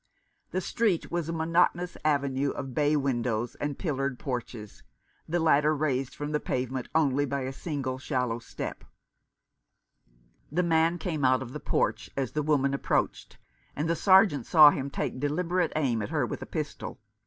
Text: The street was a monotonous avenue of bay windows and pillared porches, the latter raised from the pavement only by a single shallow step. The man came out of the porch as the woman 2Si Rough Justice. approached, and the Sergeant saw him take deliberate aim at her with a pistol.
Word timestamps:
The 0.49 0.61
street 0.61 1.11
was 1.11 1.29
a 1.29 1.31
monotonous 1.31 1.95
avenue 2.03 2.49
of 2.49 2.73
bay 2.73 2.95
windows 2.95 3.53
and 3.61 3.77
pillared 3.77 4.17
porches, 4.17 4.81
the 5.29 5.39
latter 5.39 5.75
raised 5.75 6.15
from 6.15 6.31
the 6.31 6.39
pavement 6.39 6.89
only 6.95 7.23
by 7.23 7.41
a 7.41 7.53
single 7.53 7.99
shallow 7.99 8.39
step. 8.39 8.83
The 10.51 10.63
man 10.63 10.97
came 10.97 11.23
out 11.23 11.43
of 11.43 11.53
the 11.53 11.59
porch 11.59 12.09
as 12.17 12.31
the 12.31 12.41
woman 12.41 12.71
2Si 12.71 12.77
Rough 12.77 12.79
Justice. 12.79 12.85
approached, 12.85 13.37
and 13.75 13.87
the 13.87 13.95
Sergeant 13.95 14.47
saw 14.47 14.71
him 14.71 14.89
take 14.89 15.19
deliberate 15.19 15.71
aim 15.75 16.01
at 16.01 16.09
her 16.09 16.25
with 16.25 16.41
a 16.41 16.47
pistol. 16.47 16.99